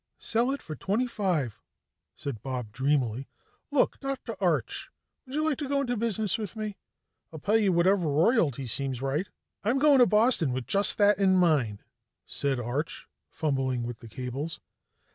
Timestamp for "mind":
11.35-11.83